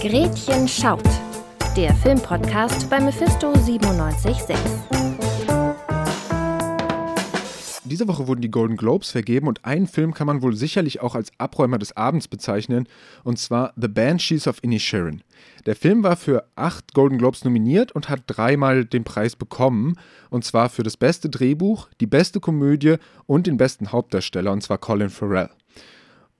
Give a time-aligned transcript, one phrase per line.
[0.00, 1.04] Gretchen schaut.
[1.76, 4.56] Der Filmpodcast bei Mephisto 976.
[7.84, 11.14] Diese Woche wurden die Golden Globes vergeben und einen Film kann man wohl sicherlich auch
[11.14, 12.88] als Abräumer des Abends bezeichnen,
[13.24, 15.20] und zwar The Banshees of Inisherin.
[15.66, 19.96] Der Film war für acht Golden Globes nominiert und hat dreimal den Preis bekommen,
[20.30, 24.78] und zwar für das beste Drehbuch, die beste Komödie und den besten Hauptdarsteller, und zwar
[24.78, 25.50] Colin Farrell.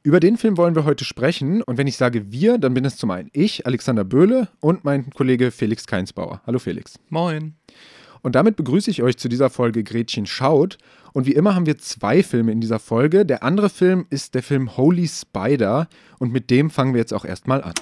[0.03, 2.97] Über den Film wollen wir heute sprechen und wenn ich sage wir, dann bin es
[2.97, 6.41] zum einen ich, Alexander Böhle und mein Kollege Felix Keinsbauer.
[6.47, 6.99] Hallo Felix.
[7.11, 7.55] Moin.
[8.23, 10.79] Und damit begrüße ich euch zu dieser Folge Gretchen schaut.
[11.13, 13.27] Und wie immer haben wir zwei Filme in dieser Folge.
[13.27, 15.87] Der andere Film ist der Film Holy Spider
[16.19, 17.75] und mit dem fangen wir jetzt auch erstmal an.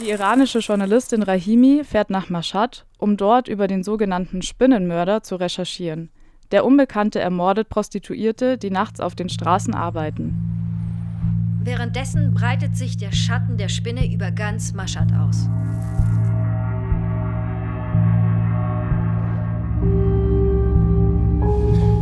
[0.00, 6.08] Die iranische Journalistin Rahimi fährt nach Mashhad, um dort über den sogenannten Spinnenmörder zu recherchieren.
[6.50, 10.34] Der Unbekannte ermordet Prostituierte, die nachts auf den Straßen arbeiten.
[11.62, 15.46] Währenddessen breitet sich der Schatten der Spinne über ganz Maschad aus.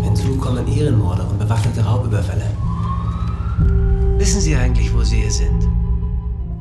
[0.04, 2.44] Hinzu kommen Ehrenmorde und bewaffnete Raubüberfälle.
[4.18, 5.66] Wissen Sie eigentlich, wo Sie hier sind?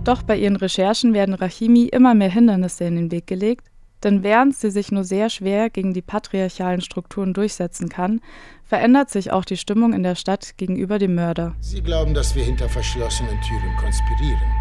[0.04, 3.68] Doch bei ihren Recherchen werden Rahimi immer mehr Hindernisse in den Weg gelegt,
[4.04, 8.22] denn während sie sich nur sehr schwer gegen die patriarchalen Strukturen durchsetzen kann,
[8.64, 11.56] verändert sich auch die Stimmung in der Stadt gegenüber dem Mörder.
[11.60, 14.52] Sie glauben, dass wir hinter verschlossenen Türen konspirieren.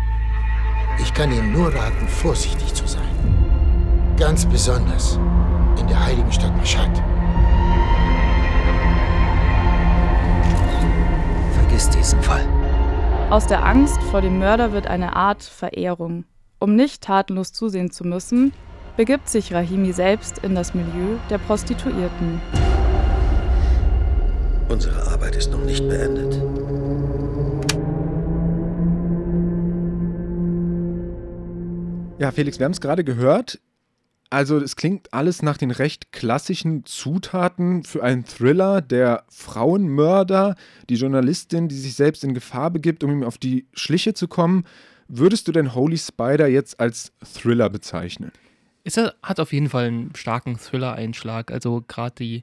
[1.00, 3.02] Ich kann Ihnen nur raten, vorsichtig zu sein.
[4.16, 5.18] Ganz besonders
[5.80, 7.02] in der heiligen Stadt Mashhad.
[11.55, 12.46] Vergiss diesen Fall.
[13.30, 16.24] Aus der Angst vor dem Mörder wird eine Art Verehrung.
[16.60, 18.52] Um nicht tatenlos zusehen zu müssen,
[18.96, 22.40] begibt sich Rahimi selbst in das Milieu der Prostituierten.
[24.68, 26.40] Unsere Arbeit ist noch nicht beendet.
[32.18, 33.60] Ja, Felix, wir haben es gerade gehört.
[34.30, 38.80] Also es klingt alles nach den recht klassischen Zutaten für einen Thriller.
[38.80, 40.54] Der Frauenmörder,
[40.88, 44.64] die Journalistin, die sich selbst in Gefahr begibt, um ihm auf die Schliche zu kommen.
[45.06, 48.33] Würdest du denn Holy Spider jetzt als Thriller bezeichnen?
[48.84, 51.50] Es hat auf jeden Fall einen starken Thriller-Einschlag.
[51.50, 52.42] Also gerade die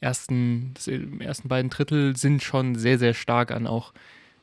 [0.00, 3.92] ersten, die ersten beiden Drittel sind schon sehr, sehr stark an auch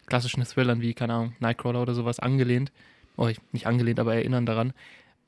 [0.06, 2.72] klassischen Thrillern wie, keine Ahnung, Nightcrawler oder sowas angelehnt.
[3.18, 4.74] Oh, nicht angelehnt, aber erinnern daran.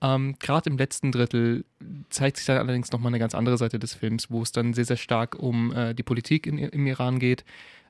[0.01, 1.65] Ähm, gerade im letzten Drittel
[2.09, 4.85] zeigt sich dann allerdings nochmal eine ganz andere Seite des Films, wo es dann sehr,
[4.85, 7.45] sehr stark um äh, die Politik in, im Iran geht,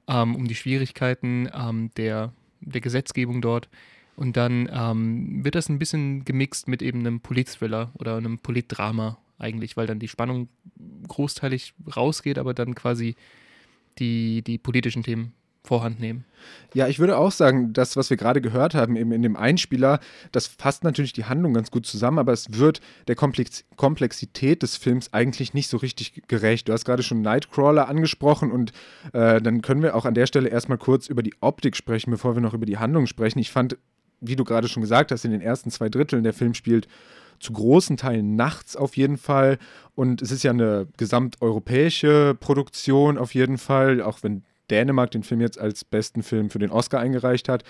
[0.08, 3.70] ähm, um die Schwierigkeiten ähm, der, der Gesetzgebung dort
[4.22, 9.18] und dann ähm, wird das ein bisschen gemixt mit eben einem Polit-Thriller oder einem Polit-Drama
[9.40, 10.48] eigentlich, weil dann die Spannung
[11.08, 13.16] großteilig rausgeht, aber dann quasi
[13.98, 15.34] die, die politischen Themen
[15.64, 16.26] Vorhand nehmen.
[16.76, 20.00] Ja, ich würde auch sagen, das, was wir gerade gehört haben, eben in dem Einspieler,
[20.32, 24.78] das fasst natürlich die Handlung ganz gut zusammen, aber es wird der Komplex Komplexität des
[24.78, 26.68] Films eigentlich nicht so richtig gerecht.
[26.68, 28.72] Du hast gerade schon Nightcrawler angesprochen und
[29.14, 32.36] äh, dann können wir auch an der Stelle erstmal kurz über die Optik sprechen, bevor
[32.36, 33.40] wir noch über die Handlung sprechen.
[33.40, 33.78] Ich fand
[34.22, 36.88] wie du gerade schon gesagt hast, in den ersten zwei Dritteln der Film spielt
[37.40, 39.58] zu großen Teilen nachts auf jeden Fall.
[39.96, 45.42] Und es ist ja eine gesamteuropäische Produktion auf jeden Fall, auch wenn Dänemark den Film
[45.42, 47.64] jetzt als besten Film für den Oscar eingereicht hat.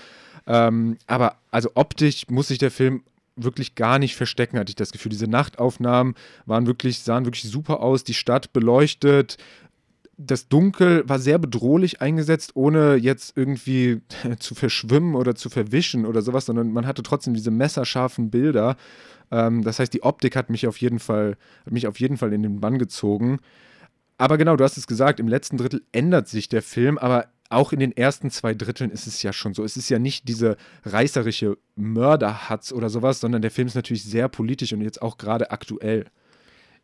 [0.46, 3.04] Ähm, aber also optisch muss sich der Film
[3.36, 5.10] wirklich gar nicht verstecken, hatte ich das Gefühl.
[5.10, 9.38] Diese Nachtaufnahmen waren wirklich, sahen wirklich super aus, die Stadt beleuchtet,
[10.26, 14.02] das Dunkel war sehr bedrohlich eingesetzt, ohne jetzt irgendwie
[14.40, 18.76] zu verschwimmen oder zu verwischen oder sowas, sondern man hatte trotzdem diese messerscharfen Bilder.
[19.32, 22.34] Ähm, das heißt, die Optik hat mich auf jeden Fall, hat mich auf jeden Fall
[22.34, 23.40] in den Bann gezogen.
[24.18, 27.74] Aber genau, du hast es gesagt, im letzten Drittel ändert sich der Film, aber auch
[27.74, 29.64] in den ersten zwei Dritteln ist es ja schon so.
[29.64, 34.30] Es ist ja nicht diese reißerische Mörderhatz oder sowas, sondern der Film ist natürlich sehr
[34.30, 36.06] politisch und jetzt auch gerade aktuell.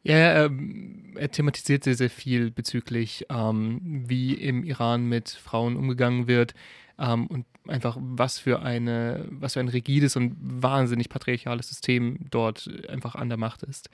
[0.03, 6.27] Ja, ähm, er thematisiert sehr, sehr viel bezüglich, ähm, wie im Iran mit Frauen umgegangen
[6.27, 6.53] wird
[6.97, 12.69] ähm, und einfach was für eine, was für ein rigides und wahnsinnig patriarchales System dort
[12.89, 13.89] einfach an der Macht ist.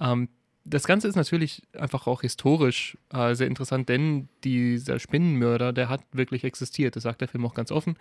[0.00, 0.28] Ähm,
[0.64, 6.02] das Ganze ist natürlich einfach auch historisch äh, sehr interessant, denn dieser Spinnenmörder, der hat
[6.12, 6.96] wirklich existiert.
[6.96, 7.96] Das sagt der Film auch ganz offen,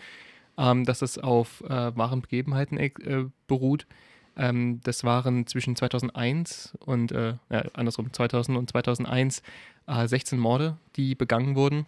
[0.58, 2.92] ähm, dass es auf äh, wahren Begebenheiten äh,
[3.48, 3.88] beruht.
[4.40, 9.44] Ähm, das waren zwischen 2001 und, äh, ja, andersrum, 2000 und 2001
[9.86, 11.86] äh, 16 Morde, die begangen wurden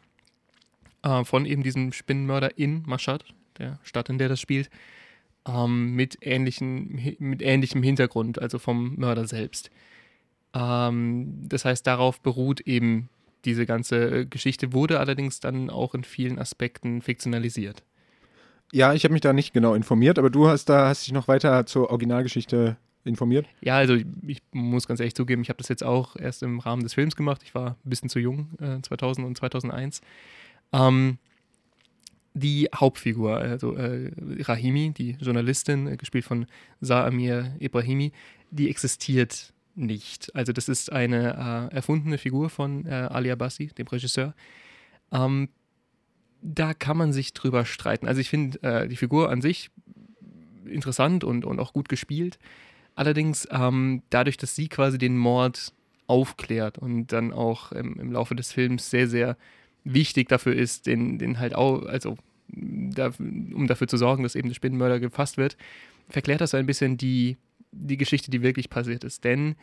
[1.01, 3.23] äh, von eben diesem Spinnenmörder in Mashhad,
[3.57, 4.69] der Stadt, in der das spielt,
[5.47, 9.71] ähm, mit, ähnlichen, mit ähnlichem Hintergrund, also vom Mörder selbst.
[10.53, 13.07] Ähm, das heißt, darauf beruht eben
[13.45, 17.81] diese ganze Geschichte, wurde allerdings dann auch in vielen Aspekten fiktionalisiert.
[18.71, 21.27] Ja, ich habe mich da nicht genau informiert, aber du hast da hast dich noch
[21.27, 23.47] weiter zur Originalgeschichte informiert?
[23.61, 26.59] Ja, also ich, ich muss ganz ehrlich zugeben, ich habe das jetzt auch erst im
[26.59, 27.41] Rahmen des Films gemacht.
[27.43, 30.01] Ich war ein bisschen zu jung, äh, 2000 und 2001.
[30.73, 31.17] Ähm,
[32.33, 36.45] die Hauptfigur, also äh, Rahimi, die Journalistin, äh, gespielt von
[36.79, 38.13] Saamir Ibrahimi,
[38.51, 40.33] die existiert nicht.
[40.35, 44.33] Also das ist eine äh, erfundene Figur von äh, Ali Abbasi, dem Regisseur.
[45.11, 45.49] Ähm,
[46.41, 48.07] da kann man sich drüber streiten.
[48.07, 49.69] Also ich finde äh, die Figur an sich
[50.65, 52.39] interessant und, und auch gut gespielt.
[52.95, 55.73] Allerdings ähm, dadurch, dass sie quasi den Mord
[56.07, 59.37] aufklärt und dann auch im, im Laufe des Films sehr, sehr
[59.83, 62.17] wichtig dafür ist, den, den halt auch, also
[62.47, 65.55] da, um dafür zu sorgen, dass eben der Spinnenmörder gefasst wird,
[66.09, 67.37] verklärt das so ein bisschen die,
[67.71, 69.23] die Geschichte, die wirklich passiert ist.
[69.23, 69.55] Denn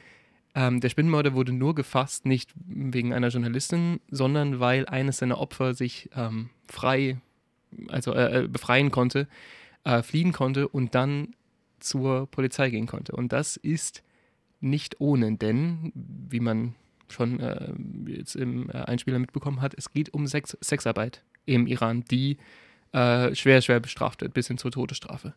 [0.55, 5.75] ähm, der Spinnenmörder wurde nur gefasst, nicht wegen einer Journalistin, sondern weil eines seiner Opfer
[5.75, 7.19] sich ähm, frei,
[7.89, 9.29] also äh, äh befreien konnte,
[9.85, 11.35] äh, fliehen konnte und dann
[11.81, 13.13] zur Polizei gehen konnte.
[13.13, 14.03] Und das ist
[14.61, 16.75] nicht ohne, denn, wie man
[17.09, 17.73] schon äh,
[18.07, 22.37] jetzt im äh, Einspieler mitbekommen hat, es geht um Sex Sexarbeit im Iran, die
[22.93, 25.35] äh, schwer, schwer bestraft wird, bis hin zur Todesstrafe.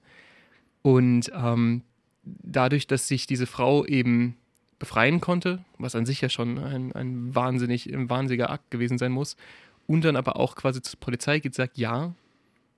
[0.82, 1.84] Und ähm,
[2.24, 4.36] dadurch, dass sich diese Frau eben
[4.82, 9.12] befreien konnte, was an sich ja schon ein, ein, wahnsinnig, ein wahnsinniger Akt gewesen sein
[9.12, 9.38] muss,
[9.86, 12.16] und dann aber auch quasi zur Polizei geht, sagt, ja,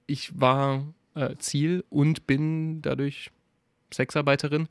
[0.05, 0.83] ich war
[1.15, 3.31] äh, Ziel und bin dadurch
[3.94, 4.67] Sexarbeiterin,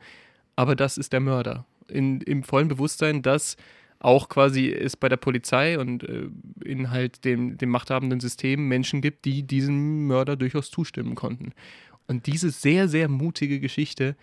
[0.57, 1.65] aber das ist der Mörder.
[1.89, 3.57] In, Im vollen Bewusstsein, dass
[3.99, 6.29] auch quasi es bei der Polizei und äh,
[6.63, 11.53] in halt dem, dem machthabenden System Menschen gibt, die diesem Mörder durchaus zustimmen konnten.
[12.09, 14.17] Und diese sehr, sehr mutige Geschichte,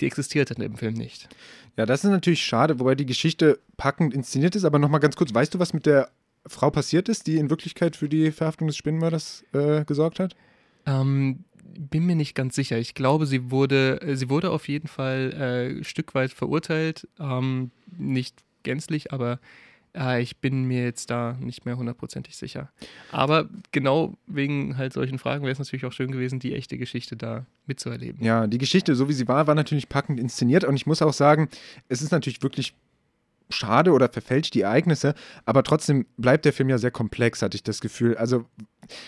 [0.00, 1.28] die existiert in dem Film nicht.
[1.76, 4.64] Ja, das ist natürlich schade, wobei die Geschichte packend inszeniert ist.
[4.64, 6.10] Aber nochmal ganz kurz, weißt du, was mit der
[6.46, 10.36] Frau passiert ist, die in Wirklichkeit für die Verhaftung des Spinnenmörders äh, gesorgt hat?
[10.86, 11.44] Ähm,
[11.78, 12.78] bin mir nicht ganz sicher.
[12.78, 17.08] Ich glaube, sie wurde, äh, sie wurde auf jeden Fall äh, ein Stück weit verurteilt.
[17.18, 19.40] Ähm, nicht gänzlich, aber
[20.18, 22.70] ich bin mir jetzt da nicht mehr hundertprozentig sicher.
[23.12, 27.16] Aber genau wegen halt solchen Fragen wäre es natürlich auch schön gewesen, die echte Geschichte
[27.16, 28.22] da mitzuerleben.
[28.22, 31.14] Ja, die Geschichte, so wie sie war, war natürlich packend inszeniert und ich muss auch
[31.14, 31.48] sagen,
[31.88, 32.74] es ist natürlich wirklich
[33.48, 35.14] schade oder verfälscht die Ereignisse,
[35.44, 38.16] aber trotzdem bleibt der Film ja sehr komplex, hatte ich das Gefühl.
[38.16, 38.44] Also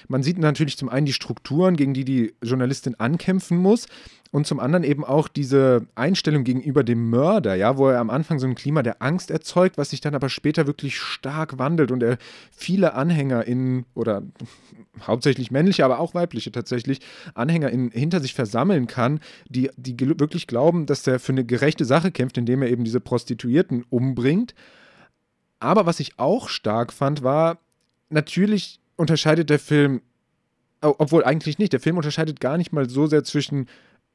[0.09, 3.87] man sieht natürlich zum einen die Strukturen, gegen die die Journalistin ankämpfen muss
[4.31, 8.39] und zum anderen eben auch diese Einstellung gegenüber dem Mörder, ja, wo er am Anfang
[8.39, 12.03] so ein Klima der Angst erzeugt, was sich dann aber später wirklich stark wandelt und
[12.03, 12.19] er
[12.53, 14.23] viele Anhänger in oder
[15.07, 17.01] hauptsächlich männliche, aber auch weibliche tatsächlich
[17.35, 21.85] Anhänger in, hinter sich versammeln kann, die, die wirklich glauben, dass er für eine gerechte
[21.85, 24.55] Sache kämpft, indem er eben diese Prostituierten umbringt.
[25.61, 27.59] Aber was ich auch stark fand, war
[28.11, 30.03] natürlich unterscheidet der Film,
[30.81, 33.67] obwohl eigentlich nicht, der Film unterscheidet gar nicht mal so sehr zwischen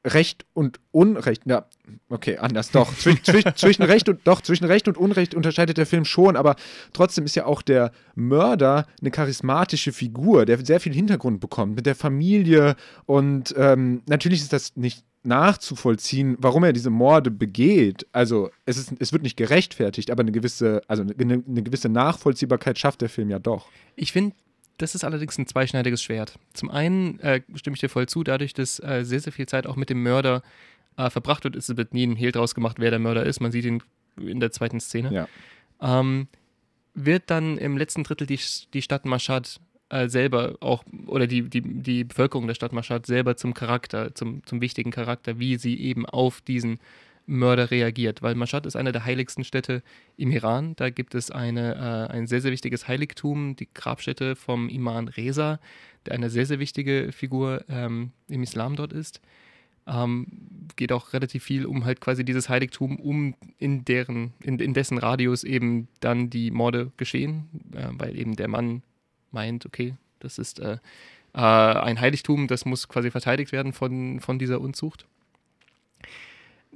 [0.06, 1.42] Recht und Unrecht.
[1.46, 1.66] Ja,
[2.10, 2.94] okay, anders doch.
[2.98, 6.56] Zwisch, zwisch, zwischen Recht und doch, zwischen Recht und Unrecht unterscheidet der Film schon, aber
[6.92, 11.86] trotzdem ist ja auch der Mörder eine charismatische Figur, der sehr viel Hintergrund bekommt mit
[11.86, 12.76] der Familie
[13.06, 18.06] und ähm, natürlich ist das nicht nachzuvollziehen, warum er diese Morde begeht.
[18.12, 22.78] Also es, ist, es wird nicht gerechtfertigt, aber eine gewisse, also eine, eine gewisse Nachvollziehbarkeit
[22.78, 23.68] schafft der Film ja doch.
[23.96, 24.36] Ich finde,
[24.78, 26.38] das ist allerdings ein zweischneidiges Schwert.
[26.52, 29.66] Zum einen äh, stimme ich dir voll zu, dadurch, dass äh, sehr, sehr viel Zeit
[29.66, 30.42] auch mit dem Mörder
[30.96, 33.40] äh, verbracht wird, ist es wird nie ein Hehl draus gemacht, wer der Mörder ist.
[33.40, 33.82] Man sieht ihn
[34.16, 35.12] in der zweiten Szene.
[35.12, 35.28] Ja.
[35.80, 36.28] Ähm,
[36.94, 38.38] wird dann im letzten Drittel die,
[38.72, 43.36] die Stadt Mashhad äh, selber auch, oder die, die, die Bevölkerung der Stadt Mashhad selber
[43.36, 46.78] zum Charakter, zum, zum wichtigen Charakter, wie sie eben auf diesen
[47.26, 49.82] Mörder reagiert, weil Mashhad ist eine der heiligsten Städte
[50.16, 50.76] im Iran.
[50.76, 51.74] Da gibt es eine,
[52.10, 55.58] äh, ein sehr, sehr wichtiges Heiligtum, die Grabstätte vom Imam Reza,
[56.06, 59.20] der eine sehr, sehr wichtige Figur ähm, im Islam dort ist.
[59.86, 60.26] Ähm,
[60.76, 64.98] geht auch relativ viel um halt quasi dieses Heiligtum, um in deren, in, in dessen
[64.98, 68.82] Radius eben dann die Morde geschehen, äh, weil eben der Mann
[69.30, 70.78] meint, okay, das ist äh,
[71.34, 75.06] äh, ein Heiligtum, das muss quasi verteidigt werden von, von dieser Unzucht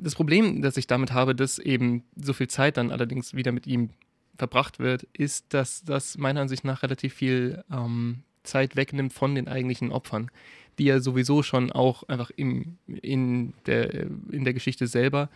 [0.01, 3.67] das Problem, das ich damit habe, dass eben so viel Zeit dann allerdings wieder mit
[3.67, 3.91] ihm
[4.37, 9.49] verbracht wird, ist, dass das meiner Ansicht nach relativ viel ähm, Zeit wegnimmt von den
[9.49, 10.31] eigentlichen Opfern,
[10.79, 15.29] die ja sowieso schon auch einfach im, in, der, in der Geschichte selber,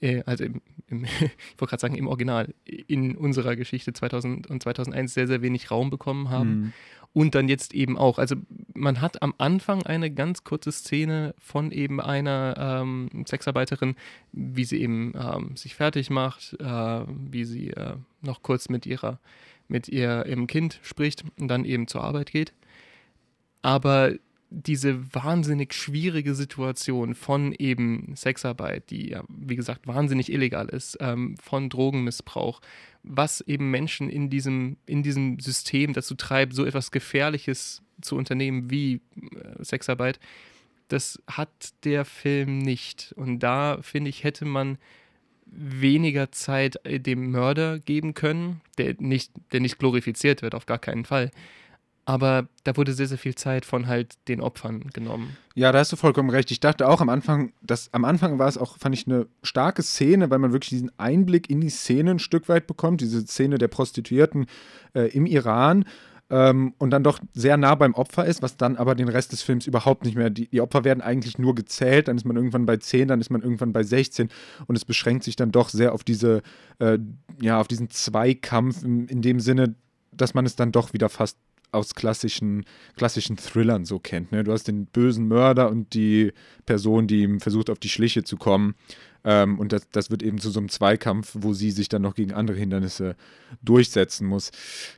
[0.00, 1.10] äh, also im, im ich
[1.58, 5.90] wollte gerade sagen im Original, in unserer Geschichte 2000 und 2001 sehr, sehr wenig Raum
[5.90, 6.50] bekommen haben.
[6.50, 6.72] Mhm
[7.12, 8.18] und dann jetzt eben auch.
[8.18, 8.36] Also
[8.74, 13.96] man hat am Anfang eine ganz kurze Szene von eben einer ähm, Sexarbeiterin,
[14.32, 19.18] wie sie eben ähm, sich fertig macht, äh, wie sie äh, noch kurz mit ihrer
[19.70, 22.52] mit ihr, ihrem Kind spricht und dann eben zur Arbeit geht.
[23.62, 24.12] Aber
[24.50, 31.36] diese wahnsinnig schwierige Situation von eben Sexarbeit, die ja, wie gesagt, wahnsinnig illegal ist, ähm,
[31.40, 32.60] von Drogenmissbrauch,
[33.04, 38.70] was eben Menschen in diesem, in diesem System dazu treibt, so etwas Gefährliches zu unternehmen
[38.70, 40.18] wie äh, Sexarbeit,
[40.88, 41.50] das hat
[41.84, 43.14] der Film nicht.
[43.16, 44.78] Und da, finde ich, hätte man
[45.46, 50.78] weniger Zeit äh, dem Mörder geben können, der nicht, der nicht glorifiziert wird, auf gar
[50.78, 51.30] keinen Fall
[52.10, 55.36] aber da wurde sehr, sehr viel Zeit von halt den Opfern genommen.
[55.54, 56.50] Ja, da hast du vollkommen recht.
[56.50, 59.82] Ich dachte auch am Anfang, dass am Anfang war es auch, fand ich, eine starke
[59.84, 63.58] Szene, weil man wirklich diesen Einblick in die Szene ein Stück weit bekommt, diese Szene
[63.58, 64.46] der Prostituierten
[64.92, 65.84] äh, im Iran.
[66.30, 69.42] Ähm, und dann doch sehr nah beim Opfer ist, was dann aber den Rest des
[69.42, 70.30] Films überhaupt nicht mehr.
[70.30, 73.30] Die, die, Opfer werden eigentlich nur gezählt, dann ist man irgendwann bei 10, dann ist
[73.30, 74.30] man irgendwann bei 16
[74.66, 76.42] und es beschränkt sich dann doch sehr auf diese,
[76.80, 76.98] äh,
[77.40, 79.76] ja, auf diesen Zweikampf in, in dem Sinne,
[80.12, 81.36] dass man es dann doch wieder fast
[81.72, 82.64] aus klassischen,
[82.96, 84.32] klassischen Thrillern so kennt.
[84.32, 84.44] Ne?
[84.44, 86.32] Du hast den bösen Mörder und die
[86.66, 88.74] Person, die ihm versucht, auf die Schliche zu kommen.
[89.24, 92.14] Ähm, und das, das wird eben zu so einem Zweikampf, wo sie sich dann noch
[92.14, 93.16] gegen andere Hindernisse
[93.62, 94.50] durchsetzen muss.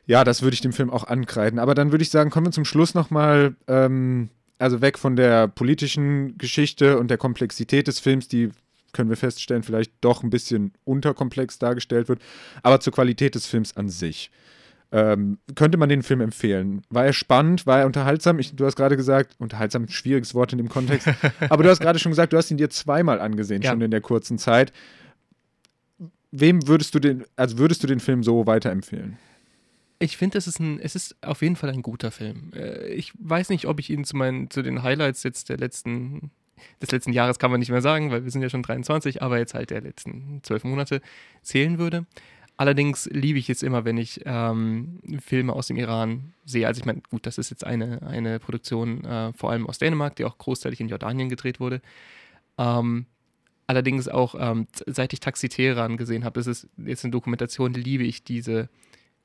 [0.05, 1.59] Ja, das würde ich dem Film auch ankreiden.
[1.59, 5.47] Aber dann würde ich sagen, kommen wir zum Schluss nochmal, ähm, also weg von der
[5.47, 8.51] politischen Geschichte und der Komplexität des Films, die
[8.93, 12.21] können wir feststellen, vielleicht doch ein bisschen unterkomplex dargestellt wird,
[12.61, 14.29] aber zur Qualität des Films an sich.
[14.95, 16.83] Ähm, könnte man den Film empfehlen?
[16.91, 17.65] War er spannend?
[17.65, 18.37] War er unterhaltsam?
[18.37, 21.09] Ich, du hast gerade gesagt, unterhaltsam, schwieriges Wort in dem Kontext.
[21.49, 23.71] aber du hast gerade schon gesagt, du hast ihn dir zweimal angesehen, ja.
[23.71, 24.71] schon in der kurzen Zeit.
[26.31, 29.17] Wem würdest du den, also würdest du den Film so weiterempfehlen?
[29.97, 32.51] Ich finde, es ist ein, es ist auf jeden Fall ein guter Film.
[32.55, 36.29] Äh, ich weiß nicht, ob ich ihn zu meinen, zu den Highlights jetzt der letzten,
[36.83, 39.39] des letzten Jahres kann man nicht mehr sagen, weil wir sind ja schon 23, aber
[39.39, 41.01] jetzt halt der letzten zwölf Monate
[41.41, 42.05] zählen würde.
[42.55, 46.67] Allerdings liebe ich es immer, wenn ich ähm, Filme aus dem Iran sehe.
[46.67, 50.15] Also ich meine, gut, das ist jetzt eine, eine Produktion äh, vor allem aus Dänemark,
[50.15, 51.81] die auch großteilig in Jordanien gedreht wurde.
[52.59, 53.07] Ähm,
[53.65, 58.03] allerdings auch, ähm, seit ich Taxi Teheran gesehen habe, ist es jetzt eine Dokumentation, liebe
[58.03, 58.69] ich diese,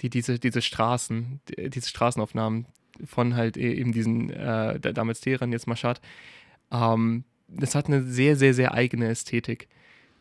[0.00, 2.66] die, diese, diese Straßen, diese Straßenaufnahmen
[3.04, 6.00] von halt e, eben diesen, äh, damals Teheran, jetzt Mashhad.
[6.72, 9.68] Ähm, das hat eine sehr, sehr, sehr eigene Ästhetik.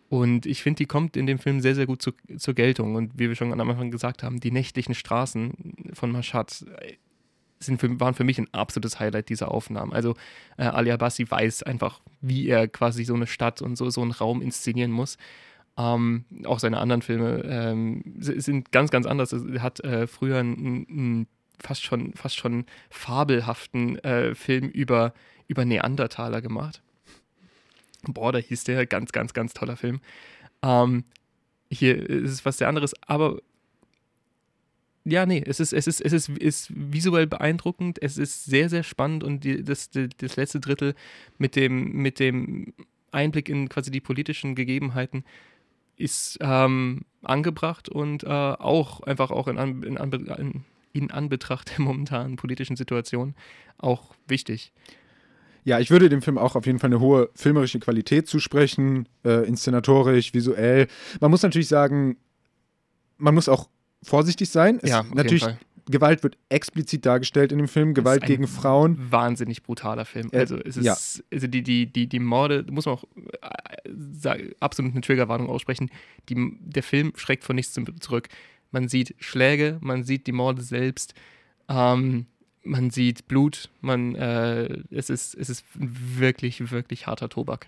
[0.10, 2.96] Und ich finde, die kommt in dem Film sehr, sehr gut zu, zur Geltung.
[2.96, 6.66] Und wie wir schon am Anfang gesagt haben, die nächtlichen Straßen von Mashhad
[7.60, 9.92] sind für, waren für mich ein absolutes Highlight dieser Aufnahmen.
[9.92, 10.16] Also
[10.58, 14.12] äh, Ali Abbasi weiß einfach, wie er quasi so eine Stadt und so, so einen
[14.12, 15.18] Raum inszenieren muss.
[15.78, 19.34] Ähm, auch seine anderen Filme ähm, sind ganz, ganz anders.
[19.34, 21.28] Er hat äh, früher einen, einen,
[21.60, 25.14] fast, schon, fast schon fabelhaften äh, Film über,
[25.48, 26.82] über Neandertaler gemacht
[28.04, 30.02] Border hieß der, ganz, ganz, ganz toller Film.
[30.62, 31.04] Ähm,
[31.70, 33.40] hier ist es was sehr anderes, aber
[35.04, 38.84] ja, nee, es ist, es ist, es ist, ist visuell beeindruckend, es ist sehr, sehr
[38.84, 40.96] spannend und die, das, das letzte Drittel
[41.38, 42.74] mit dem, mit dem
[43.12, 45.24] Einblick in quasi die politischen Gegebenheiten
[45.96, 50.64] ist ähm, angebracht und äh, auch einfach auch in, in,
[50.94, 53.34] in Anbetracht der momentanen politischen Situation
[53.78, 54.74] auch wichtig.
[55.68, 59.46] Ja, ich würde dem Film auch auf jeden Fall eine hohe filmerische Qualität zusprechen, äh,
[59.46, 60.88] inszenatorisch, visuell.
[61.20, 62.16] Man muss natürlich sagen,
[63.18, 63.68] man muss auch
[64.02, 64.80] vorsichtig sein.
[64.82, 65.46] Es, ja, natürlich.
[65.90, 69.12] Gewalt wird explizit dargestellt in dem Film, Gewalt gegen Frauen.
[69.12, 70.30] Wahnsinnig brutaler Film.
[70.32, 70.96] Äh, also es ist, ja.
[71.34, 73.04] also die, die, die, die Morde, muss man auch
[74.24, 75.92] äh, absolut eine Triggerwarnung aussprechen.
[76.30, 78.30] Die, der Film schreckt von nichts zurück.
[78.72, 81.14] Man sieht Schläge, man sieht die Morde selbst.
[81.68, 82.28] Ähm,
[82.68, 87.68] man sieht Blut, man, äh, es, ist, es ist wirklich, wirklich harter Tobak.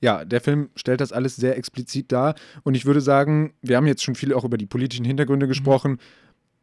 [0.00, 2.34] Ja, der Film stellt das alles sehr explizit dar.
[2.62, 5.50] Und ich würde sagen, wir haben jetzt schon viel auch über die politischen Hintergründe mhm.
[5.50, 5.92] gesprochen.
[5.92, 5.98] Mhm.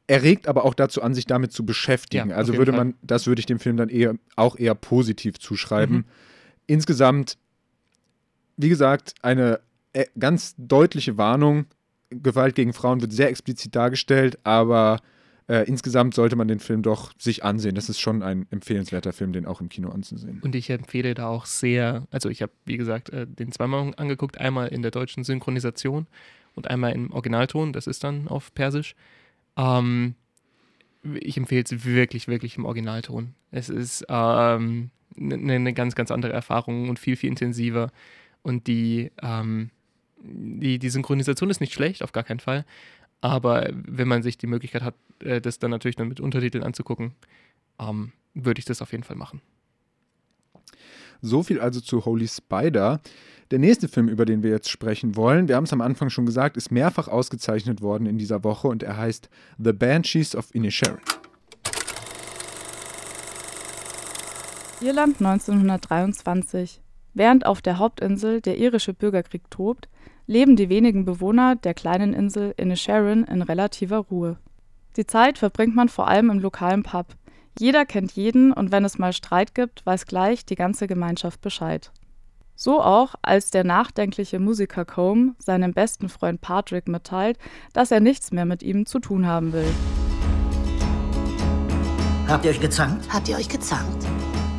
[0.08, 2.30] Er regt aber auch dazu an, sich damit zu beschäftigen.
[2.30, 3.00] Ja, also würde man, Fall.
[3.02, 5.98] das würde ich dem Film dann eher auch eher positiv zuschreiben.
[5.98, 6.06] Mhm.
[6.68, 7.38] Insgesamt,
[8.56, 9.60] wie gesagt, eine
[9.94, 11.66] äh, ganz deutliche Warnung.
[12.12, 15.02] Gewalt gegen Frauen wird sehr explizit dargestellt, aber
[15.48, 17.76] äh, insgesamt sollte man den Film doch sich ansehen.
[17.76, 20.40] Das ist schon ein empfehlenswerter Film, den auch im Kino anzusehen.
[20.44, 24.40] Und ich empfehle da auch sehr, also ich habe, wie gesagt, äh, den zweimal angeguckt,
[24.40, 26.08] einmal in der deutschen Synchronisation
[26.56, 28.96] und einmal im Originalton, das ist dann auf Persisch.
[29.56, 30.16] Ähm,
[31.20, 33.36] ich empfehle es wirklich, wirklich im Originalton.
[33.52, 37.92] Es ist ähm, eine ne ganz, ganz andere Erfahrung und viel, viel intensiver.
[38.42, 39.70] Und die, ähm,
[40.18, 42.66] die, die Synchronisation ist nicht schlecht, auf gar keinen Fall.
[43.26, 47.14] Aber wenn man sich die Möglichkeit hat, äh, das dann natürlich dann mit Untertiteln anzugucken,
[47.80, 49.42] ähm, würde ich das auf jeden Fall machen.
[51.24, 53.02] So viel also zu Holy Spider.
[53.50, 56.28] Der nächste Film, über den wir jetzt sprechen wollen, wir haben es am Anfang schon
[56.28, 59.28] gesagt, ist mehrfach ausgezeichnet worden in dieser Woche und er heißt
[59.58, 61.00] The Banshees of Inisherin.
[64.82, 66.85] Irland 1923.
[67.16, 69.88] Während auf der Hauptinsel der irische Bürgerkrieg tobt,
[70.28, 74.38] leben die wenigen Bewohner der kleinen Insel Inisharan in relativer Ruhe.
[74.98, 77.08] Die Zeit verbringt man vor allem im lokalen Pub.
[77.58, 81.92] Jeder kennt jeden und wenn es mal Streit gibt, weiß gleich die ganze Gemeinschaft Bescheid.
[82.58, 87.38] So auch, als der nachdenkliche Musiker Combe seinem besten Freund Patrick mitteilt,
[87.72, 89.74] dass er nichts mehr mit ihm zu tun haben will.
[92.28, 93.08] Habt ihr euch gezankt?
[93.10, 94.06] Habt ihr euch gezankt?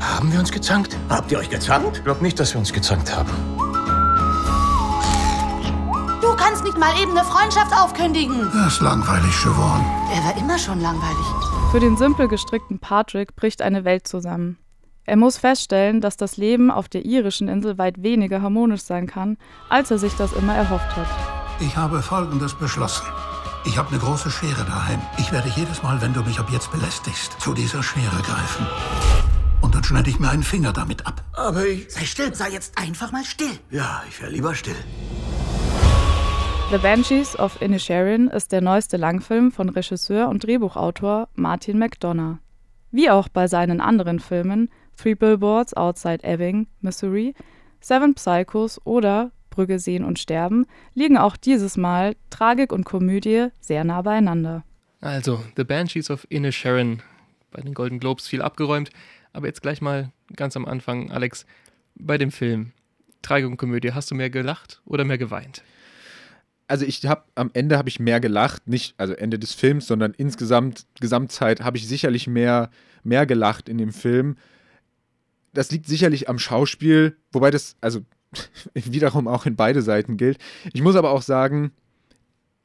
[0.00, 0.96] Haben wir uns gezankt?
[1.08, 1.98] Habt ihr euch gezankt?
[1.98, 3.30] Ich glaube nicht, dass wir uns gezankt haben.
[6.20, 8.50] Du kannst nicht mal eben eine Freundschaft aufkündigen.
[8.54, 9.84] Er ist langweilig, Siobhan.
[10.12, 11.26] Er war immer schon langweilig.
[11.70, 14.58] Für den simpel gestrickten Patrick bricht eine Welt zusammen.
[15.04, 19.36] Er muss feststellen, dass das Leben auf der irischen Insel weit weniger harmonisch sein kann,
[19.68, 21.06] als er sich das immer erhofft hat.
[21.60, 23.06] Ich habe Folgendes beschlossen.
[23.64, 25.00] Ich habe eine große Schere daheim.
[25.18, 28.66] Ich werde jedes Mal, wenn du mich ab jetzt belästigst, zu dieser Schere greifen.
[29.62, 31.22] Und dann schneide ich mir einen Finger damit ab.
[31.32, 31.90] Aber ich.
[31.90, 33.58] Sei still, sei jetzt einfach mal still.
[33.70, 34.76] Ja, ich wäre lieber still.
[36.70, 42.38] The Banshees of Inisharan ist der neueste Langfilm von Regisseur und Drehbuchautor Martin McDonough.
[42.90, 47.34] Wie auch bei seinen anderen Filmen Three Billboards Outside Ebbing, Missouri,
[47.80, 53.84] Seven Psychos oder Brügge sehen und sterben, liegen auch dieses Mal Tragik und Komödie sehr
[53.84, 54.64] nah beieinander.
[55.00, 57.02] Also, The Banshees of Inisharan.
[57.52, 58.90] Bei den Golden Globes viel abgeräumt.
[59.36, 61.44] Aber jetzt gleich mal ganz am Anfang, Alex,
[61.94, 62.72] bei dem Film
[63.20, 65.62] Tragik und Komödie, hast du mehr gelacht oder mehr geweint?
[66.68, 70.14] also ich habe am Ende habe ich mehr gelacht, nicht also Ende des Films, sondern
[70.16, 72.70] insgesamt Gesamtzeit habe ich sicherlich mehr
[73.04, 74.36] mehr gelacht in dem Film.
[75.52, 78.00] Das liegt sicherlich am Schauspiel, wobei das also
[78.74, 80.38] wiederum auch in beide Seiten gilt.
[80.72, 81.70] Ich muss aber auch sagen,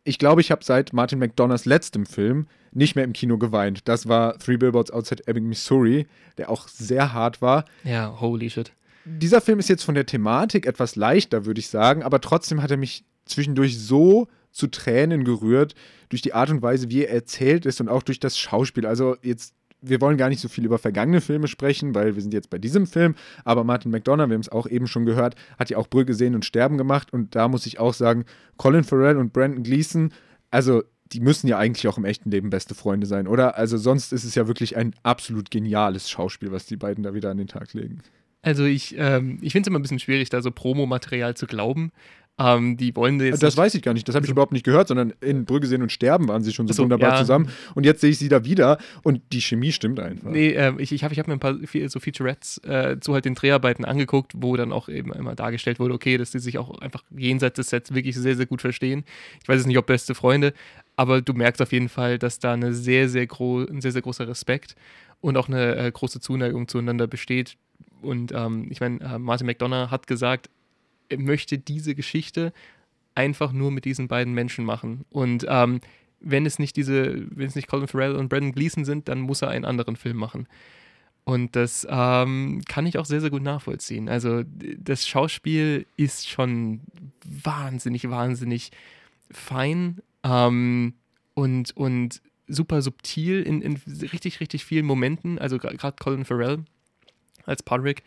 [0.03, 3.87] ich glaube, ich habe seit Martin McDonoughs letztem Film nicht mehr im Kino geweint.
[3.87, 7.65] Das war Three Billboards Outside Ebbing, Missouri, der auch sehr hart war.
[7.83, 8.71] Ja, holy shit.
[9.05, 12.71] Dieser Film ist jetzt von der Thematik etwas leichter, würde ich sagen, aber trotzdem hat
[12.71, 15.73] er mich zwischendurch so zu Tränen gerührt
[16.09, 18.85] durch die Art und Weise, wie er erzählt ist und auch durch das Schauspiel.
[18.85, 22.33] Also jetzt, wir wollen gar nicht so viel über vergangene Filme sprechen, weil wir sind
[22.33, 25.69] jetzt bei diesem Film, aber Martin McDonough, wir haben es auch eben schon gehört, hat
[25.69, 28.25] ja auch Brügge sehen und sterben gemacht und da muss ich auch sagen,
[28.57, 30.13] Colin Farrell und Brandon Gleason,
[30.51, 33.57] also die müssen ja eigentlich auch im echten Leben beste Freunde sein, oder?
[33.57, 37.29] Also sonst ist es ja wirklich ein absolut geniales Schauspiel, was die beiden da wieder
[37.29, 38.01] an den Tag legen.
[38.41, 41.91] Also ich, ähm, ich finde es immer ein bisschen schwierig, da so Promomaterial zu glauben.
[42.39, 43.43] Ähm, die wollen jetzt.
[43.43, 45.67] Das weiß ich gar nicht, das habe ich Also- überhaupt nicht gehört, sondern in Brügge
[45.67, 47.17] sehen und sterben waren sie schon so, so, wunderbar ja.
[47.17, 47.49] zusammen.
[47.75, 50.31] Und jetzt sehe ich sie da wieder und die Chemie stimmt einfach.
[50.31, 53.25] Nee, ähm, ich, ich habe ich hab mir ein paar so Featurettes äh, zu halt
[53.25, 56.79] den Dreharbeiten angeguckt, wo dann auch eben immer dargestellt wurde, okay, dass die sich auch
[56.79, 59.03] einfach jenseits des Sets wirklich sehr, sehr gut verstehen.
[59.43, 60.53] Ich weiß jetzt nicht, ob beste Freunde,
[61.01, 64.27] aber du merkst auf jeden Fall, dass da eine sehr, sehr ein sehr, sehr großer
[64.27, 64.75] Respekt
[65.19, 67.57] und auch eine äh, große Zuneigung zueinander besteht.
[68.03, 70.51] Und ähm, ich meine, äh, Martin McDonough hat gesagt,
[71.09, 72.53] er möchte diese Geschichte
[73.15, 75.05] einfach nur mit diesen beiden Menschen machen.
[75.09, 75.81] Und ähm,
[76.19, 79.41] wenn es nicht diese, wenn es nicht Colin Farrell und Brandon Gleason sind, dann muss
[79.41, 80.47] er einen anderen Film machen.
[81.23, 84.07] Und das ähm, kann ich auch sehr, sehr gut nachvollziehen.
[84.07, 84.43] Also
[84.77, 86.81] das Schauspiel ist schon
[87.25, 88.69] wahnsinnig, wahnsinnig
[89.31, 90.93] fein ähm,
[91.33, 93.79] und, und super subtil in, in
[94.13, 95.39] richtig, richtig vielen Momenten.
[95.39, 96.65] Also gerade Colin Farrell
[97.45, 98.03] als Podrick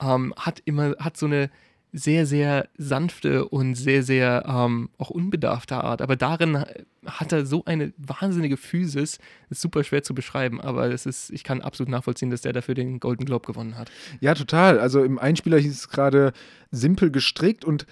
[0.00, 1.50] ähm, hat immer, hat so eine
[1.92, 6.02] sehr, sehr sanfte und sehr, sehr ähm, auch unbedarfte Art.
[6.02, 6.64] Aber darin
[7.04, 9.18] hat er so eine wahnsinnige Physis,
[9.48, 12.74] ist super schwer zu beschreiben, aber es ist, ich kann absolut nachvollziehen, dass der dafür
[12.74, 13.90] den Golden Globe gewonnen hat.
[14.20, 14.78] Ja, total.
[14.78, 16.32] Also im Einspieler hieß es gerade
[16.70, 17.86] simpel gestrickt und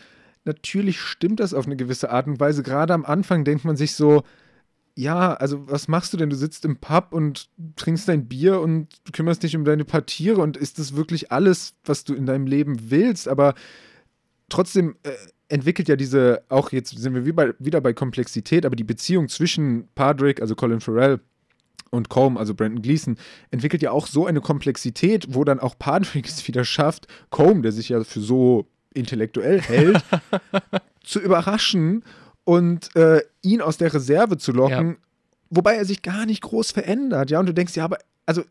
[0.48, 2.64] natürlich stimmt das auf eine gewisse Art und Weise.
[2.64, 4.24] Gerade am Anfang denkt man sich so,
[4.96, 6.30] ja, also was machst du denn?
[6.30, 10.40] Du sitzt im Pub und trinkst dein Bier und kümmerst dich um deine paar Tiere
[10.40, 13.28] und ist das wirklich alles, was du in deinem Leben willst?
[13.28, 13.54] Aber
[14.48, 15.12] trotzdem äh,
[15.48, 19.28] entwickelt ja diese, auch jetzt sind wir wie bei, wieder bei Komplexität, aber die Beziehung
[19.28, 21.20] zwischen Padrick, also Colin Farrell,
[21.90, 23.16] und Combe, also Brandon Gleason,
[23.50, 27.72] entwickelt ja auch so eine Komplexität, wo dann auch Padrick es wieder schafft, Combe, der
[27.72, 30.02] sich ja für so intellektuell hält,
[31.04, 32.02] zu überraschen
[32.44, 34.96] und äh, ihn aus der Reserve zu locken, Ja.
[35.50, 38.42] wobei er sich gar nicht groß verändert, ja, und du denkst, ja, aber, also,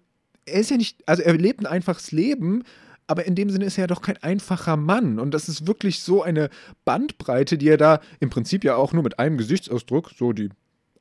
[0.45, 2.63] er ist ja nicht, also er lebt ein einfaches Leben,
[3.08, 5.17] aber in dem Sinne ist er ja doch kein einfacher Mann.
[5.19, 6.50] Und das ist wirklich so eine
[6.86, 10.50] Bandbreite, die er da im Prinzip ja auch nur mit einem Gesichtsausdruck, so die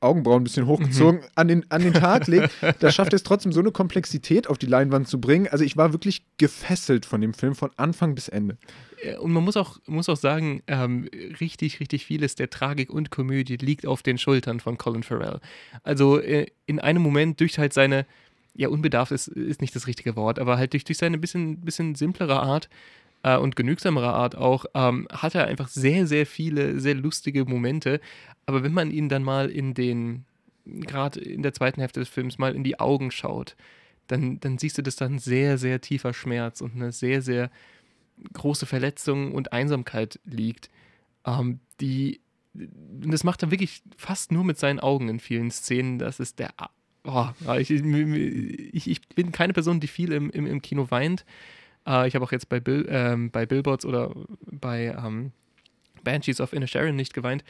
[0.01, 2.51] Augenbrauen ein bisschen hochgezogen, an, den, an den Tag legt.
[2.79, 5.47] Da schafft er es trotzdem, so eine Komplexität auf die Leinwand zu bringen.
[5.47, 8.57] Also ich war wirklich gefesselt von dem Film von Anfang bis Ende.
[9.19, 11.07] Und man muss auch, muss auch sagen, ähm,
[11.39, 15.39] richtig, richtig vieles der Tragik und Komödie liegt auf den Schultern von Colin Farrell.
[15.83, 18.05] Also äh, in einem Moment durch halt seine,
[18.55, 21.95] ja, unbedarft ist, ist nicht das richtige Wort, aber halt durch, durch seine bisschen, bisschen
[21.95, 22.69] simplere Art
[23.23, 27.99] äh, und genügsamere Art auch, ähm, hat er einfach sehr, sehr viele, sehr lustige Momente.
[28.45, 30.25] Aber wenn man ihn dann mal in den,
[30.65, 33.55] gerade in der zweiten Hälfte des Films, mal in die Augen schaut,
[34.07, 37.51] dann, dann siehst du, dass da ein sehr, sehr tiefer Schmerz und eine sehr, sehr
[38.33, 40.69] große Verletzung und Einsamkeit liegt,
[41.25, 42.21] ähm, die
[42.57, 45.99] das macht er wirklich fast nur mit seinen Augen in vielen Szenen.
[45.99, 46.53] Das ist der.
[47.03, 47.27] Oh,
[47.57, 51.25] ich, ich, ich bin keine Person, die viel im, im, im Kino weint.
[51.87, 54.13] Äh, ich habe auch jetzt bei, Bill, ähm, bei Billboards oder
[54.45, 55.31] bei ähm,
[56.03, 57.43] Banshees of Inisherin nicht geweint.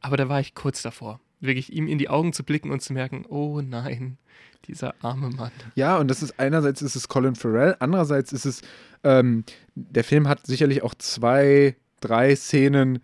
[0.00, 2.92] Aber da war ich kurz davor, wirklich ihm in die Augen zu blicken und zu
[2.92, 4.18] merken: Oh nein,
[4.66, 5.52] dieser arme Mann.
[5.74, 8.62] Ja, und das ist einerseits ist es Colin Farrell, andererseits ist es,
[9.02, 13.00] ähm, der Film hat sicherlich auch zwei, drei Szenen,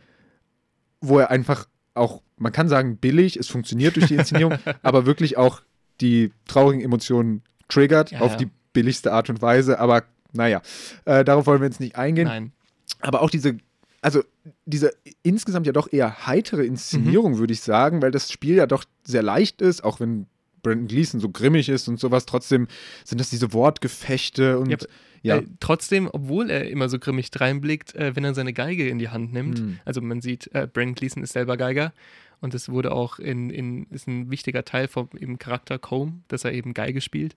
[1.00, 5.37] wo er einfach auch, man kann sagen, billig, es funktioniert durch die Inszenierung, aber wirklich
[5.37, 5.62] auch
[6.00, 8.38] die traurigen Emotionen triggert ja, auf ja.
[8.38, 9.79] die billigste Art und Weise.
[9.79, 10.62] Aber naja,
[11.05, 12.29] äh, darauf wollen wir jetzt nicht eingehen.
[12.29, 12.53] Nein.
[13.01, 13.59] Aber auch diese,
[14.01, 14.23] also
[14.64, 17.38] diese insgesamt ja doch eher heitere Inszenierung, mhm.
[17.38, 20.27] würde ich sagen, weil das Spiel ja doch sehr leicht ist, auch wenn
[20.62, 22.69] Brandon Gleason so grimmig ist und sowas, trotzdem
[23.05, 24.71] sind das diese Wortgefechte und.
[24.71, 24.88] Yep.
[25.23, 25.37] Ja.
[25.37, 29.11] Äh, trotzdem, obwohl er immer so grimmig reinblickt, äh, wenn er seine Geige in die
[29.11, 29.79] Hand nimmt, mhm.
[29.85, 31.93] also man sieht, äh, Brandon Gleason ist selber Geiger
[32.40, 36.45] und das wurde auch in, in ist ein wichtiger Teil vom eben Charakter Combe, dass
[36.45, 37.37] er eben Geige spielt.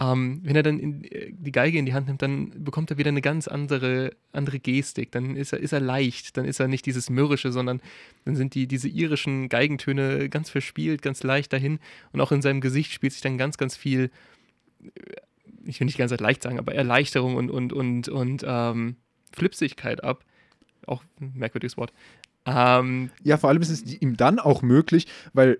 [0.00, 2.96] Ähm, wenn er dann in, äh, die Geige in die Hand nimmt, dann bekommt er
[2.96, 5.12] wieder eine ganz andere, andere Gestik.
[5.12, 7.82] Dann ist er, ist er leicht, dann ist er nicht dieses Mürrische, sondern
[8.24, 11.80] dann sind die, diese irischen Geigentöne ganz verspielt, ganz leicht dahin.
[12.12, 14.10] Und auch in seinem Gesicht spielt sich dann ganz, ganz viel,
[14.82, 14.88] äh,
[15.66, 18.96] ich will nicht Zeit leicht sagen, aber Erleichterung und, und, und, und ähm,
[19.32, 20.24] Flipsigkeit ab.
[20.86, 21.92] Auch ein merkwürdiges Wort.
[22.46, 25.58] Ähm, ja, vor allem ist es ihm dann auch möglich, weil,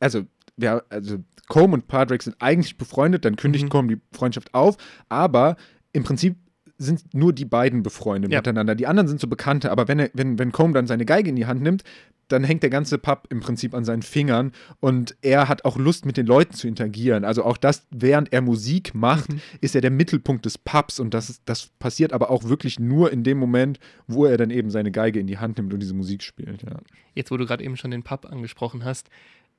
[0.00, 3.70] also, ja, also Combe und Padraig sind eigentlich befreundet, dann kündigt mhm.
[3.70, 4.76] Combe die Freundschaft auf,
[5.08, 5.56] aber
[5.92, 6.36] im Prinzip
[6.78, 8.38] sind nur die beiden befreundet ja.
[8.38, 8.74] miteinander.
[8.74, 11.36] Die anderen sind so Bekannte, aber wenn, er, wenn, wenn Combe dann seine Geige in
[11.36, 11.84] die Hand nimmt,
[12.28, 16.06] dann hängt der ganze Pub im Prinzip an seinen Fingern und er hat auch Lust,
[16.06, 17.24] mit den Leuten zu interagieren.
[17.24, 19.40] Also auch das, während er Musik macht, mhm.
[19.60, 23.12] ist er der Mittelpunkt des Pubs und das, ist, das passiert aber auch wirklich nur
[23.12, 25.94] in dem Moment, wo er dann eben seine Geige in die Hand nimmt und diese
[25.94, 26.62] Musik spielt.
[26.62, 26.78] Ja.
[27.14, 29.10] Jetzt, wo du gerade eben schon den Pub angesprochen hast,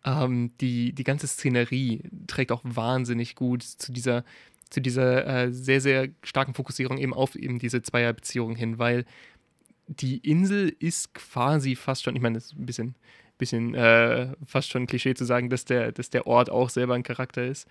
[0.06, 4.24] ähm, die, die ganze Szenerie trägt auch wahnsinnig gut zu dieser,
[4.70, 9.06] zu dieser äh, sehr, sehr starken Fokussierung eben auf eben diese Zweierbeziehung hin, weil
[9.88, 12.96] die Insel ist quasi fast schon, ich meine, das ist ein bisschen,
[13.38, 16.96] bisschen äh, fast schon ein Klischee zu sagen, dass der, dass der Ort auch selber
[16.96, 17.68] ein Charakter ist.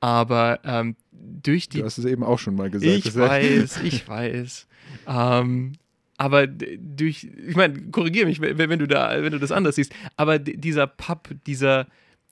[0.00, 1.78] Aber ähm, durch die.
[1.78, 3.06] Du hast es eben auch schon mal gesagt.
[3.06, 4.66] Ich weiß, ich weiß.
[5.08, 5.72] Ähm,
[6.16, 9.92] aber durch, ich meine, korrigiere mich, wenn, wenn, du da, wenn du das anders siehst,
[10.16, 11.86] aber dieser Pub, dieser,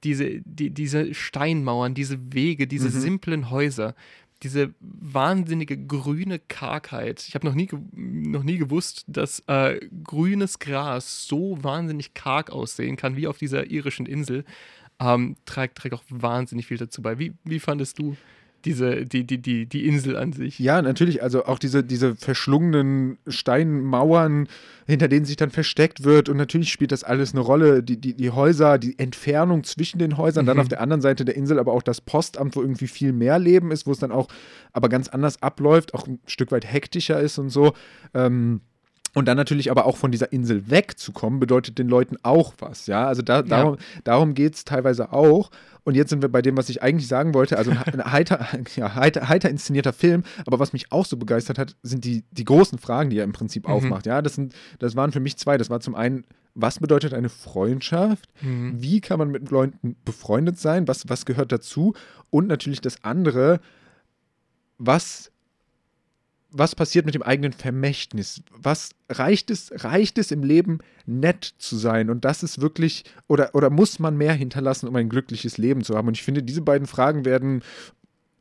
[0.04, 3.00] diese, die, diese Steinmauern, diese Wege, diese mhm.
[3.00, 3.94] simplen Häuser,
[4.42, 7.24] diese wahnsinnige grüne Kargheit.
[7.26, 12.96] Ich habe noch nie, noch nie gewusst, dass äh, grünes Gras so wahnsinnig karg aussehen
[12.96, 14.44] kann, wie auf dieser irischen Insel.
[15.00, 17.18] Ähm, trägt, trägt auch wahnsinnig viel dazu bei.
[17.18, 18.16] Wie, wie fandest du
[18.64, 20.58] diese, die, die, die, die Insel an sich.
[20.58, 21.22] Ja, natürlich.
[21.22, 24.48] Also auch diese, diese verschlungenen Steinmauern,
[24.86, 26.28] hinter denen sich dann versteckt wird.
[26.28, 27.82] Und natürlich spielt das alles eine Rolle.
[27.82, 30.48] Die, die, die Häuser, die Entfernung zwischen den Häusern, mhm.
[30.48, 33.38] dann auf der anderen Seite der Insel aber auch das Postamt, wo irgendwie viel mehr
[33.38, 34.28] Leben ist, wo es dann auch
[34.72, 37.74] aber ganz anders abläuft, auch ein Stück weit hektischer ist und so.
[38.14, 38.60] Ähm,
[39.14, 42.86] und dann natürlich aber auch von dieser Insel wegzukommen, bedeutet den Leuten auch was.
[42.86, 44.00] Ja, also da, darum, ja.
[44.02, 45.50] darum geht es teilweise auch.
[45.84, 47.56] Und jetzt sind wir bei dem, was ich eigentlich sagen wollte.
[47.56, 50.24] Also ein heiter, ja, heiter, heiter inszenierter Film.
[50.46, 53.32] Aber was mich auch so begeistert hat, sind die, die großen Fragen, die er im
[53.32, 53.74] Prinzip mhm.
[53.74, 54.06] aufmacht.
[54.06, 55.58] Ja, das, sind, das waren für mich zwei.
[55.58, 56.24] Das war zum einen,
[56.54, 58.28] was bedeutet eine Freundschaft?
[58.40, 58.82] Mhm.
[58.82, 60.88] Wie kann man mit Leuten befreundet sein?
[60.88, 61.94] Was, was gehört dazu?
[62.30, 63.60] Und natürlich das andere,
[64.78, 65.30] was
[66.56, 68.42] was passiert mit dem eigenen Vermächtnis?
[68.56, 72.10] Was reicht es, reicht es im Leben nett zu sein?
[72.10, 75.96] Und das ist wirklich, oder, oder muss man mehr hinterlassen, um ein glückliches Leben zu
[75.96, 76.06] haben?
[76.06, 77.62] Und ich finde, diese beiden Fragen werden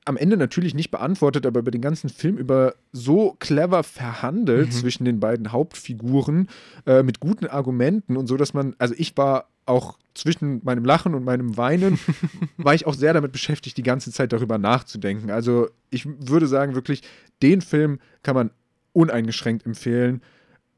[0.06, 4.72] am Ende natürlich nicht beantwortet, aber über den ganzen Film über so clever verhandelt mhm.
[4.72, 6.50] zwischen den beiden Hauptfiguren
[6.86, 11.16] äh, mit guten Argumenten und so, dass man, also ich war auch zwischen meinem Lachen
[11.16, 12.00] und meinem Weinen,
[12.58, 15.32] war ich auch sehr damit beschäftigt, die ganze Zeit darüber nachzudenken.
[15.32, 17.02] Also ich würde sagen, wirklich,
[17.42, 18.52] den Film kann man
[18.94, 20.22] uneingeschränkt empfehlen.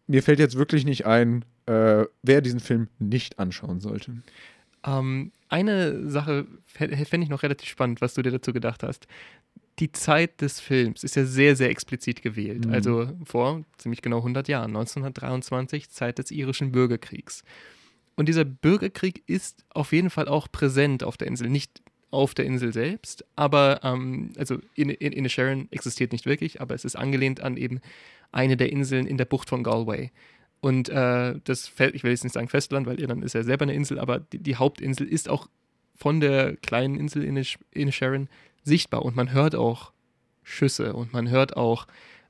[0.07, 4.11] Mir fällt jetzt wirklich nicht ein, äh, wer diesen Film nicht anschauen sollte.
[4.85, 9.07] Ähm, eine Sache fände ich noch relativ spannend, was du dir dazu gedacht hast.
[9.79, 12.65] Die Zeit des Films ist ja sehr, sehr explizit gewählt.
[12.65, 12.73] Mhm.
[12.73, 17.43] Also vor ziemlich genau 100 Jahren, 1923, Zeit des irischen Bürgerkriegs.
[18.15, 21.49] Und dieser Bürgerkrieg ist auf jeden Fall auch präsent auf der Insel.
[21.49, 26.61] Nicht auf der Insel selbst, aber ähm, also in, in, in Sharon existiert nicht wirklich,
[26.61, 27.81] aber es ist angelehnt an eben
[28.31, 30.11] eine der Inseln in der Bucht von Galway.
[30.61, 33.73] Und äh, das, ich will jetzt nicht sagen Festland, weil Irland ist ja selber eine
[33.73, 35.47] Insel, aber die, die Hauptinsel ist auch
[35.95, 38.29] von der kleinen Insel in, in Sharon
[38.63, 39.91] sichtbar und man hört auch
[40.43, 41.85] Schüsse und man hört auch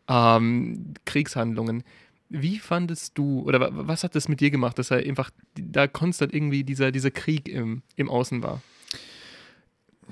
[0.07, 1.83] ähm, Kriegshandlungen.
[2.29, 6.33] Wie fandest du, oder was hat das mit dir gemacht, dass er einfach da konstant
[6.33, 8.61] irgendwie dieser, dieser Krieg im, im Außen war?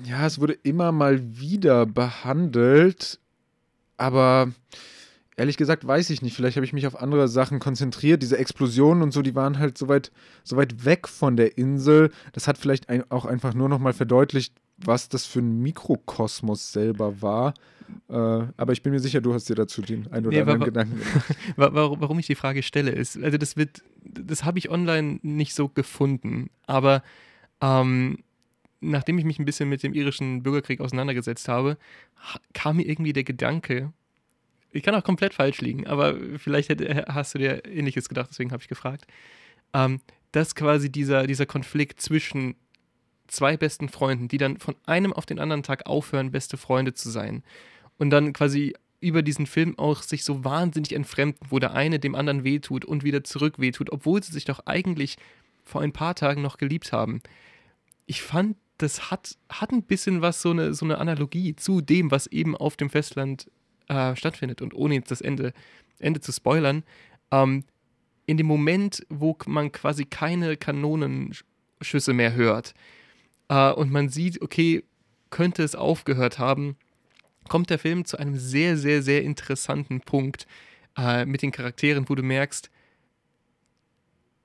[0.04, 3.18] Ja, es wurde immer mal wieder behandelt,
[3.96, 4.52] aber
[5.36, 6.34] ehrlich gesagt weiß ich nicht.
[6.34, 8.22] Vielleicht habe ich mich auf andere Sachen konzentriert.
[8.22, 12.10] Diese Explosionen und so, die waren halt so weit, so weit weg von der Insel.
[12.32, 17.22] Das hat vielleicht ein, auch einfach nur nochmal verdeutlicht, was das für ein Mikrokosmos selber
[17.22, 17.54] war.
[18.08, 20.64] Äh, aber ich bin mir sicher, du hast dir dazu den ein oder nee, anderen
[20.64, 21.36] Gedanken gemacht.
[21.56, 25.68] Warum ich die Frage stelle, ist, also das wird, das habe ich online nicht so
[25.68, 27.02] gefunden, aber
[27.60, 28.18] ähm,
[28.80, 31.76] nachdem ich mich ein bisschen mit dem irischen Bürgerkrieg auseinandergesetzt habe,
[32.52, 33.92] kam mir irgendwie der Gedanke,
[34.74, 38.50] ich kann auch komplett falsch liegen, aber vielleicht hätte, hast du dir ähnliches gedacht, deswegen
[38.52, 39.06] habe ich gefragt,
[39.72, 40.00] ähm,
[40.32, 42.56] dass quasi dieser, dieser Konflikt zwischen
[43.28, 47.08] zwei besten Freunden, die dann von einem auf den anderen Tag aufhören, beste Freunde zu
[47.08, 47.44] sein.
[47.98, 52.14] Und dann quasi über diesen Film auch sich so wahnsinnig entfremden, wo der eine dem
[52.14, 55.16] anderen wehtut und wieder zurück wehtut, obwohl sie sich doch eigentlich
[55.62, 57.20] vor ein paar Tagen noch geliebt haben.
[58.06, 62.10] Ich fand, das hat, hat ein bisschen was, so eine, so eine Analogie zu dem,
[62.10, 63.48] was eben auf dem Festland
[63.88, 64.62] äh, stattfindet.
[64.62, 65.52] Und ohne jetzt das Ende,
[65.98, 66.82] Ende zu spoilern,
[67.30, 67.64] ähm,
[68.26, 72.74] in dem Moment, wo man quasi keine Kanonenschüsse mehr hört,
[73.48, 74.84] äh, und man sieht, okay,
[75.30, 76.76] könnte es aufgehört haben,
[77.48, 80.46] kommt der Film zu einem sehr, sehr, sehr interessanten Punkt
[80.96, 82.70] äh, mit den Charakteren, wo du merkst,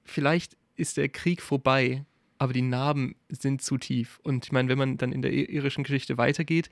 [0.03, 2.03] vielleicht ist der Krieg vorbei,
[2.37, 4.19] aber die Narben sind zu tief.
[4.23, 6.69] Und ich meine, wenn man dann in der irischen Geschichte weitergeht,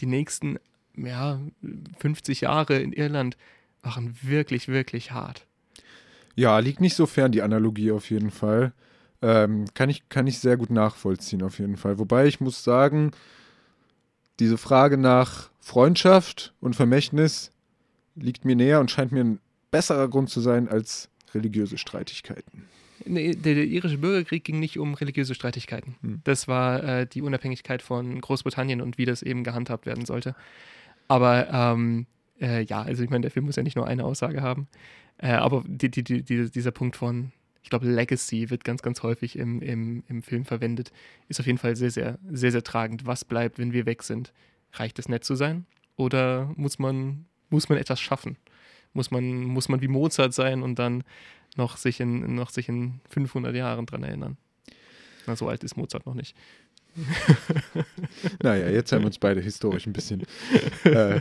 [0.00, 0.58] die nächsten
[0.96, 1.40] ja,
[1.98, 3.36] 50 Jahre in Irland
[3.82, 5.46] waren wirklich, wirklich hart.
[6.34, 8.72] Ja, liegt nicht so fern, die Analogie auf jeden Fall.
[9.22, 11.98] Ähm, kann, ich, kann ich sehr gut nachvollziehen, auf jeden Fall.
[11.98, 13.12] Wobei ich muss sagen,
[14.38, 17.50] diese Frage nach Freundschaft und Vermächtnis
[18.14, 22.66] liegt mir näher und scheint mir ein besserer Grund zu sein als religiöse Streitigkeiten.
[23.04, 25.96] Nee, der, der, irische Bürgerkrieg ging nicht um religiöse Streitigkeiten.
[26.00, 26.20] Hm.
[26.24, 30.34] Das war äh, die Unabhängigkeit von Großbritannien und wie das eben gehandhabt werden sollte.
[31.08, 32.06] Aber ähm,
[32.40, 34.68] äh, ja, also ich meine, der Film muss ja nicht nur eine Aussage haben.
[35.18, 37.32] Äh, aber die, die, die, dieser Punkt von
[37.66, 40.92] ich glaube, Legacy wird ganz, ganz häufig im, im, im Film verwendet.
[41.26, 43.06] Ist auf jeden Fall sehr, sehr, sehr, sehr tragend.
[43.06, 44.32] Was bleibt, wenn wir weg sind?
[44.74, 45.66] Reicht es nett zu sein?
[45.96, 48.36] Oder muss man, muss man etwas schaffen?
[48.92, 51.02] Muss man, muss man wie Mozart sein und dann
[51.56, 54.36] noch sich in, noch sich in 500 Jahren dran erinnern?
[55.26, 56.36] Na, so alt ist Mozart noch nicht.
[58.42, 60.22] naja, jetzt haben wir uns beide historisch ein bisschen
[60.84, 61.20] äh,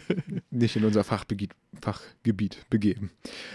[0.49, 3.11] nicht in unser Fachgebiet, Fachgebiet begeben.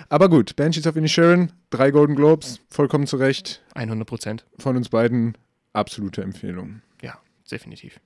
[0.08, 3.62] Aber gut, Banshees of Inisherin, drei Golden Globes, vollkommen zu Recht.
[3.74, 4.44] 100 Prozent.
[4.58, 5.36] Von uns beiden
[5.72, 6.82] absolute Empfehlung.
[7.02, 7.18] Ja,
[7.50, 8.00] definitiv.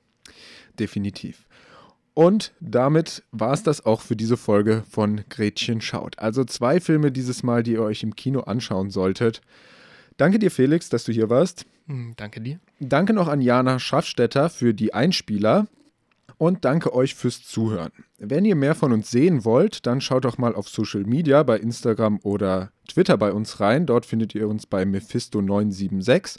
[0.79, 1.47] Definitiv.
[2.15, 6.19] Und damit war es das auch für diese Folge von Gretchen schaut.
[6.21, 9.41] Also zwei Filme dieses Mal, die ihr euch im Kino anschauen solltet.
[10.17, 11.67] Danke dir, Felix, dass du hier warst.
[11.87, 12.59] Hm, danke dir.
[12.81, 15.67] Danke noch an Jana Schaffstetter für die Einspieler.
[16.37, 17.93] Und danke euch fürs Zuhören.
[18.19, 21.59] Wenn ihr mehr von uns sehen wollt, dann schaut doch mal auf Social Media bei
[21.59, 23.87] Instagram oder Twitter bei uns rein.
[23.87, 26.39] Dort findet ihr uns bei Mephisto976.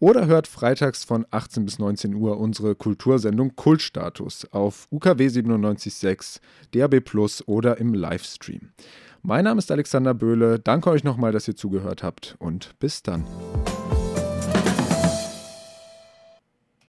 [0.00, 6.40] Oder hört freitags von 18 bis 19 Uhr unsere Kultursendung Kultstatus auf UKW 97.6,
[6.72, 8.70] DAB Plus oder im Livestream.
[9.22, 10.60] Mein Name ist Alexander Böhle.
[10.60, 13.24] Danke euch nochmal, dass ihr zugehört habt und bis dann.